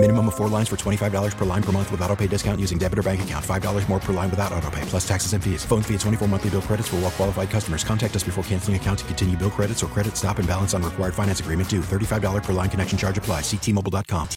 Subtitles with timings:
[0.00, 2.78] Minimum of four lines for $25 per line per month with auto pay discount using
[2.78, 3.44] debit or bank account.
[3.44, 5.64] $5 more per line without auto pay, plus taxes and fees.
[5.64, 7.82] Phone fee at 24 monthly bill credits for all well qualified customers.
[7.82, 10.84] Contact us before canceling account to continue bill credits or credit stop and balance on
[10.84, 11.80] required finance agreement due.
[11.80, 13.40] $35 per line connection charge apply.
[13.40, 14.28] Ctmobile.com.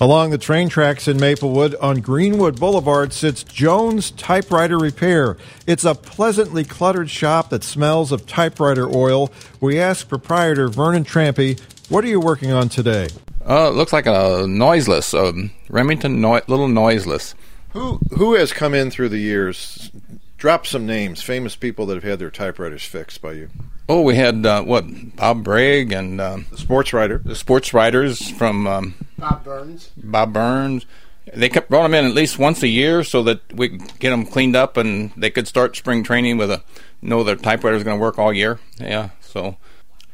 [0.00, 5.36] Along the train tracks in Maplewood on Greenwood Boulevard sits Jones Typewriter Repair.
[5.66, 9.32] It's a pleasantly cluttered shop that smells of typewriter oil.
[9.60, 13.08] We asked proprietor Vernon Trampy, what are you working on today?
[13.48, 17.34] Uh, it looks like a noiseless, um, Remington no- little noiseless.
[17.70, 19.90] Who who has come in through the years?
[20.36, 23.50] Drop some names, famous people that have had their typewriters fixed by you.
[23.88, 24.84] Oh, we had uh, what
[25.16, 27.18] Bob Broeg and um, The sports writer.
[27.24, 29.90] the sports writers from um, Bob Burnes.
[29.96, 30.86] Bob Burnes.
[31.34, 34.10] They kept brought them in at least once a year so that we could get
[34.10, 36.62] them cleaned up and they could start spring training with a
[37.02, 38.58] know their typewriter is going to work all year.
[38.78, 39.10] Yeah.
[39.20, 39.56] So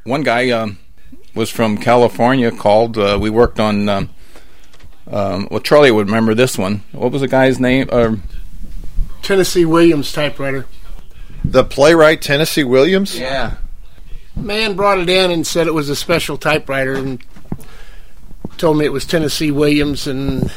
[0.05, 0.79] one guy um,
[1.35, 2.51] was from California.
[2.51, 2.97] Called.
[2.99, 3.89] Uh, we worked on.
[3.89, 4.11] Um,
[5.07, 6.83] um, well, Charlie would remember this one.
[6.93, 7.89] What was the guy's name?
[7.93, 8.17] Uh,
[9.23, 10.67] Tennessee Williams typewriter.
[11.45, 13.19] The playwright Tennessee Williams.
[13.19, 13.57] yeah.
[14.37, 17.23] Man brought it in and said it was a special typewriter and
[18.57, 20.51] told me it was Tennessee Williams and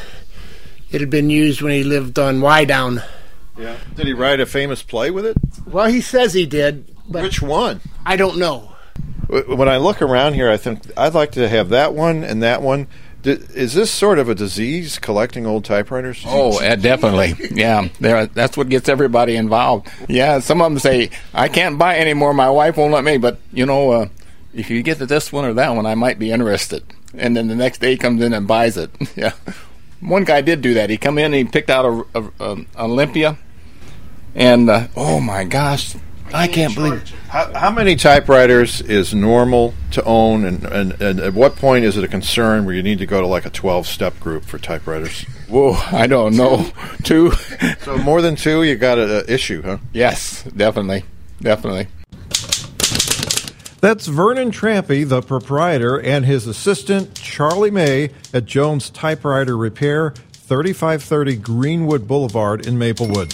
[0.91, 3.03] it had been used when he lived on Wydown.
[3.57, 3.75] Yeah.
[3.95, 5.37] Did he write a famous play with it?
[5.67, 7.81] Well, he says he did, but Which one?
[8.05, 8.71] I don't know.
[9.27, 12.41] Wh- When I look around here, I think I'd like to have that one and
[12.43, 12.87] that one.
[13.23, 16.23] Is this sort of a disease collecting old typewriters?
[16.25, 17.35] Oh, uh, definitely.
[17.51, 17.89] Yeah.
[17.99, 19.89] That's what gets everybody involved.
[20.07, 22.33] Yeah, some of them say, "I can't buy anymore.
[22.33, 24.07] My wife won't let me." But you know, uh,
[24.53, 26.83] if you get this one or that one, I might be interested.
[27.17, 28.91] And then the next day comes in and buys it.
[29.17, 29.33] yeah,
[29.99, 30.89] one guy did do that.
[30.89, 33.37] He come in and he picked out a, a, a Olympia,
[34.35, 35.95] and uh, oh my gosh,
[36.33, 37.09] I can't believe.
[37.29, 41.97] How, how many typewriters is normal to own, and, and, and at what point is
[41.97, 44.57] it a concern where you need to go to like a 12 step group for
[44.57, 45.23] typewriters?
[45.47, 46.69] Whoa, I don't know.
[47.03, 47.31] Two.
[47.81, 49.77] So more than two, you got an issue, huh?
[49.93, 51.03] yes, definitely,
[51.41, 51.87] definitely.
[53.79, 61.35] That's Vernon Trampy, the proprietor, and his assistant, Charlie May, at Jones Typewriter Repair, 3530
[61.37, 63.33] Greenwood Boulevard in Maplewood.